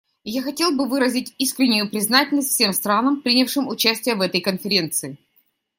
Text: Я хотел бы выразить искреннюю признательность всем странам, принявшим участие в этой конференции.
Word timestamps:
Я 0.23 0.41
хотел 0.41 0.71
бы 0.75 0.87
выразить 0.87 1.35
искреннюю 1.37 1.87
признательность 1.87 2.49
всем 2.49 2.73
странам, 2.73 3.21
принявшим 3.21 3.67
участие 3.67 4.15
в 4.15 4.21
этой 4.21 4.41
конференции. 4.41 5.19